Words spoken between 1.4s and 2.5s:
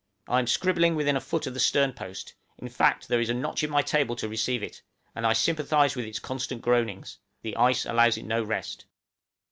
of the sternpost